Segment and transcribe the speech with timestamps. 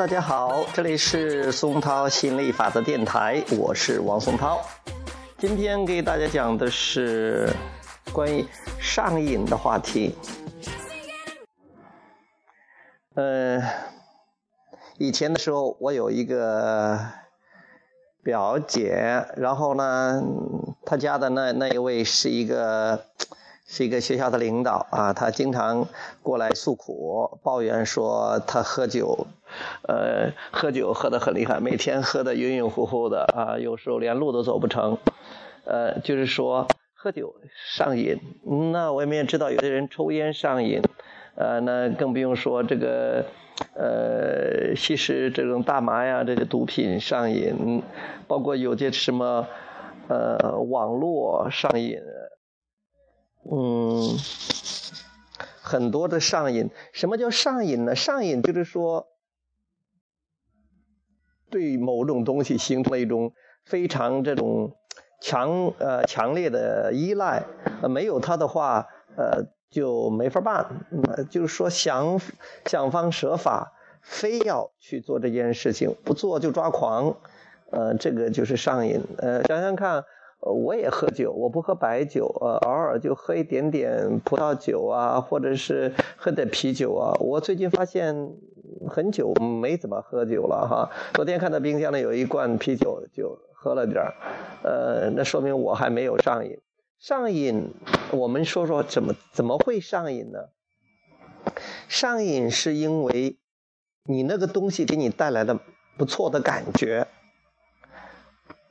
[0.00, 4.58] 大家好，这里是松涛心理法则电台，我是王松涛。
[5.36, 7.54] 今天给大家讲的是
[8.10, 8.42] 关于
[8.78, 10.16] 上瘾的话题。
[13.12, 13.62] 嗯，
[14.96, 16.98] 以前的时候，我有一个
[18.22, 20.22] 表姐，然后呢，
[20.86, 23.09] 她家的那那一位是一个。
[23.72, 25.86] 是一个学校的领导啊，他经常
[26.24, 29.28] 过来诉苦，抱怨说他喝酒，
[29.86, 34.98] 呃，喝酒喝得很厉害，每天喝得晕晕乎乎的啊，有时候连路都走不成，
[35.64, 37.32] 呃，就是说喝酒
[37.76, 38.18] 上瘾。
[38.72, 40.82] 那我们也知道，有的人抽烟上瘾，
[41.36, 43.24] 呃，那更不用说这个，
[43.74, 47.84] 呃，吸食这种大麻呀，这些毒品上瘾，
[48.26, 49.46] 包括有些什么，
[50.08, 52.00] 呃，网络上瘾。
[53.42, 54.18] 嗯，
[55.62, 56.70] 很多的上瘾。
[56.92, 57.96] 什么叫上瘾呢？
[57.96, 59.06] 上瘾就是说，
[61.48, 63.32] 对某种东西形成了一种
[63.64, 64.76] 非常这种
[65.22, 67.44] 强呃强烈的依赖。
[67.82, 70.86] 呃，没有它的话，呃，就没法办。
[70.90, 72.20] 嗯，就是说想
[72.66, 77.16] 想方设法，非要去做这件事情，不做就抓狂。
[77.70, 79.00] 呃，这个就是上瘾。
[79.16, 80.04] 呃，想想看。
[80.40, 87.12] 呃，我也喝酒，我不喝白酒，呃，偶尔就喝一点点葡萄酒啊，或者是喝点啤酒啊。
[87.20, 88.14] 我最近发现
[88.88, 90.90] 很久没怎么喝酒了哈。
[91.12, 94.14] 昨天看到冰箱里有一罐啤酒，就喝了点儿，
[94.62, 96.58] 呃，那说明我还没有上瘾。
[96.98, 97.74] 上瘾，
[98.10, 100.38] 我们说说怎么怎么会上瘾呢？
[101.88, 103.38] 上瘾是因为
[104.04, 105.58] 你那个东西给你带来的
[105.98, 107.06] 不错的感觉。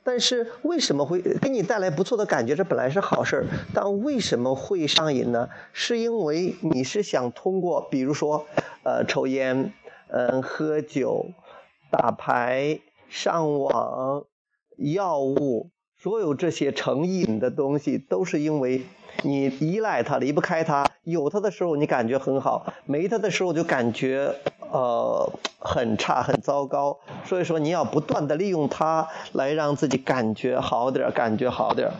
[0.02, 2.56] 但是为什么会给你带来不错的感觉？
[2.56, 5.48] 这本来是好事儿，但为什么会上瘾呢？
[5.72, 8.46] 是因为你是想通过，比如说，
[8.82, 9.72] 呃，抽烟，
[10.08, 11.26] 嗯，喝酒，
[11.90, 14.24] 打牌，上网，
[14.78, 18.82] 药物，所有这些成瘾的东西，都是因为
[19.22, 20.86] 你依赖它，离不开它。
[21.02, 24.34] 有它的时候你感觉很好，没它的时候就感觉。
[24.72, 26.98] 呃，很差，很糟糕。
[27.24, 31.92] 所以说，你要不断的利用它来让自己感觉好点感觉好点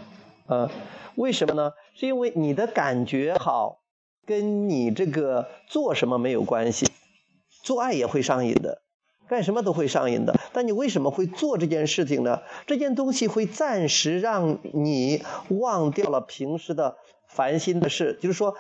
[0.47, 0.69] 呃，
[1.15, 1.72] 为什么呢？
[1.94, 3.82] 是因为你的感觉好，
[4.26, 6.87] 跟你这个做什么没有关系。
[7.62, 8.82] 做爱也会上瘾的，
[9.28, 10.34] 干什么都会上瘾的。
[10.53, 12.41] 但你为什么会做这件事情呢？
[12.66, 16.97] 这件东西会暂时让你忘掉了平时的
[17.28, 18.56] 烦心的事，就是说。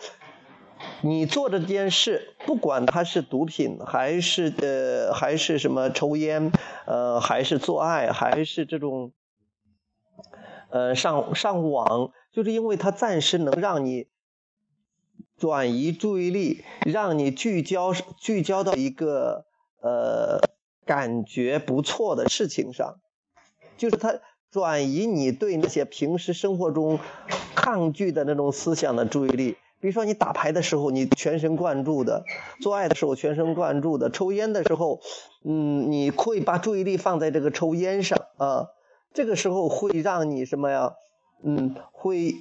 [1.02, 6.52] 你做这件事，不管它是毒品，还是呃，还是什么抽烟，
[6.86, 9.12] 呃，还是做爱，还是这种，
[10.70, 14.08] 呃，上上网，就是因为它暂时能让你
[15.36, 19.46] 转移注意力，让你聚焦聚焦到一个
[19.80, 20.40] 呃
[20.84, 22.96] 感觉不错的事情上，
[23.76, 24.20] 就是它
[24.50, 26.98] 转移你对那些平时生活中
[27.54, 29.56] 抗拒的那种思想的注意力。
[29.80, 32.22] 比如说，你打牌的时候，你全神贯注的；
[32.60, 35.00] 做爱的时候，全神贯注的；抽烟的时候，
[35.44, 38.68] 嗯，你会把注意力放在这个抽烟上啊。
[39.12, 40.92] 这个时候会让你什么呀？
[41.42, 42.34] 嗯，会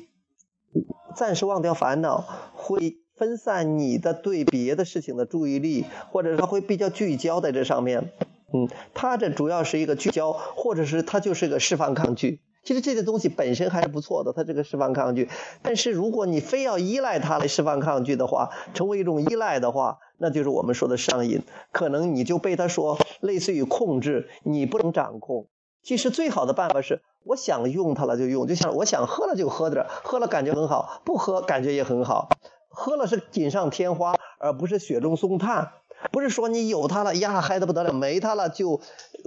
[1.16, 2.24] 暂时忘掉烦恼，
[2.54, 8.12] 会分散你的对别的事情的注意力，或者它会比较聚焦在这上面。
[8.54, 12.42] 嗯，它这主要是一个聚焦，或者是它就是个释放抗拒。
[12.64, 15.30] 其实这些东西本身还是不错的，它这个释放抗拒。
[15.62, 21.42] 但是如果你非要依赖它来释放抗拒的话，成为一种依赖的话，那就是我们说的上瘾。
[21.72, 25.48] 可能你就被他说类似于控制，你不能掌控。
[25.82, 32.30] 其实最好的办法是，我想用它了就用，就像我想喝了就喝点，喝了感觉很好，不喝感觉也很好。
[32.68, 35.72] 喝了是锦上添花，而不是雪中送炭。
[36.12, 38.80] 不是说你有它了呀嗨得不得了，没它了就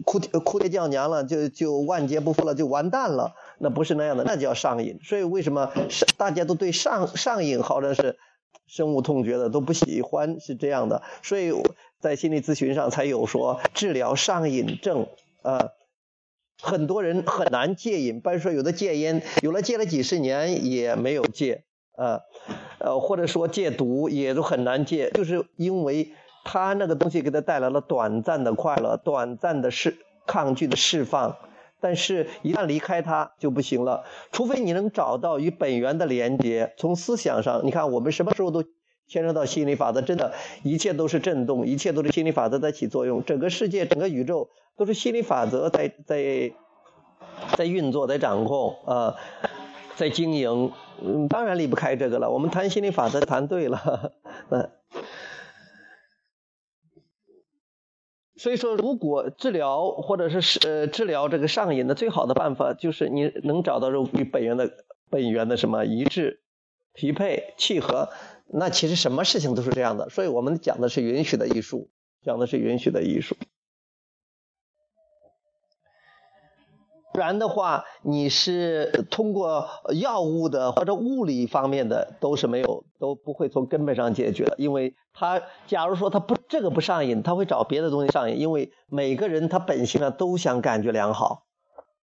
[0.04, 3.34] 哭哭爹叫娘了，就就万劫不复了，就完蛋了。
[3.58, 4.98] 那不是那样的，那叫上瘾。
[5.04, 5.72] 所以为什么
[6.16, 8.16] 大家都对上上瘾好像是
[8.66, 11.03] 深恶痛绝的，都不喜欢是这样的。
[11.22, 11.53] 所以
[12.00, 15.06] 在心理咨询上才有说治疗上瘾症
[15.42, 15.68] 啊，
[16.60, 21.65] 很多人很难戒瘾，比如说有的戒烟，有了戒了几十年也没有戒
[21.97, 22.21] 啊，
[22.78, 26.12] 呃或者说戒毒也都很难戒，就是因为。
[26.44, 29.97] 他那个东西给他带来了短暂的快乐，短暂的释
[30.27, 31.36] 抗拒的释放，
[31.80, 34.04] 但是一旦离开他就不行了。
[34.33, 38.65] 除非你能找到与本源的连接，从思想上，你看我们什么时候都
[39.09, 46.53] 牵扯到心理法则，真的，一切都是震动，一切都是心理法则在起作用，整个世界、整个宇宙都是心理法则在在
[47.56, 49.15] 在运作、在掌控啊，
[49.97, 50.72] 在经营。
[51.04, 52.30] 嗯，当然离不开这个了。
[52.30, 54.12] 我们谈心理法则谈对了，
[54.50, 54.71] 嗯。
[58.42, 64.68] 所以说，如果治疗或者是呃治疗这个上瘾的最好的办法，就是你能找到与本源的
[65.10, 66.41] 本源的什么一致、
[66.92, 68.09] 匹配、契合。
[68.53, 70.10] 那其实什么事情都是这样的。
[70.10, 71.89] 所以我们讲的是允许的艺术，
[72.24, 73.36] 讲的是允许的艺术。
[77.12, 79.68] 不然的话，你是通过
[80.00, 84.54] 药物的或者物理方面的都是没有，都不会从根本上解决的。
[84.59, 88.41] 因为他假如说他不这个不上瘾，他会找别的东西上瘾。
[88.41, 91.44] 因为每个人他本性上都想感觉良好，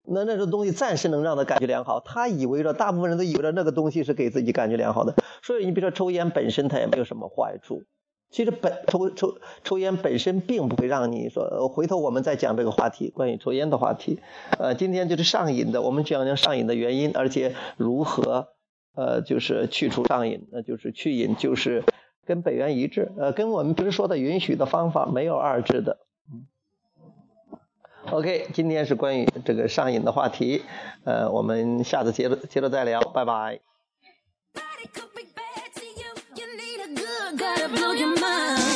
[0.03, 2.01] 那那种东西暂时能让他感觉良好。
[2.01, 5.15] 他以为着，大部分人都以为着那个东西是给自己感觉良好的。
[5.41, 7.83] 所以你比如说抽烟本身它也没有什么坏处。
[8.29, 14.19] 其实本抽抽抽烟本身并不会让你说，回头我们再讲这个话题，关于抽烟的话题。
[14.59, 18.49] 呃，今天就是上瘾的，我们讲讲上瘾的原因，而且如何
[18.95, 21.83] 呃就是去除上瘾，那就是去瘾就是
[22.25, 25.99] 跟本源一致，呃，跟我们平时说的允许的方法没有二致的。
[28.11, 30.63] OK，今天是关于这个上瘾的话题，
[31.05, 33.61] 呃，我们下次接着接着再聊，拜拜。
[37.57, 38.66] gotta blow your mind.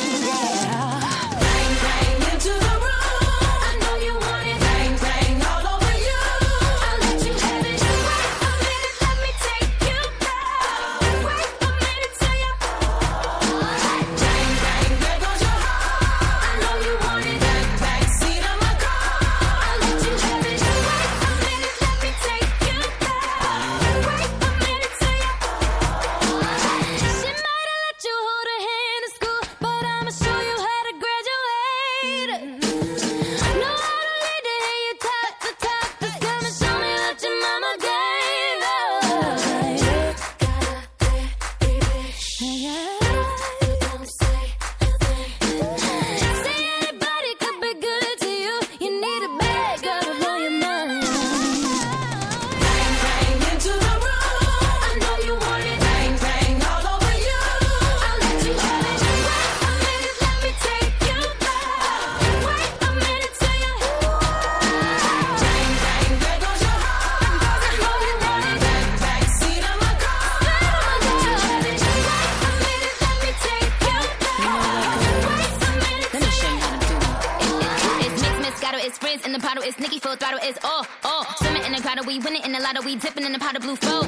[82.12, 84.06] We winning in the lotto, we dipping in the pot of blue photo.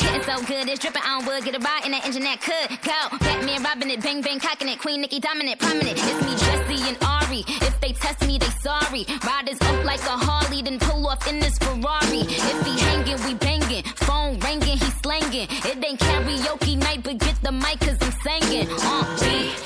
[0.00, 1.44] Getting so good, it's dripping on wood.
[1.44, 3.18] Get a ride in that engine that could go.
[3.18, 4.78] Batman robbing it, bang bang cocking it.
[4.78, 5.98] Queen Nikki dominant, prominent.
[5.98, 7.44] It's me, Jesse and Ari.
[7.46, 9.04] If they test me, they sorry.
[9.20, 12.24] Riders up like a Harley, then pull off in this Ferrari.
[12.24, 13.82] If he hanging, we banging.
[14.06, 15.48] Phone ringing, he slanging.
[15.50, 18.68] It ain't karaoke night, but get the mic cause I'm singing.
[18.70, 19.61] Uh,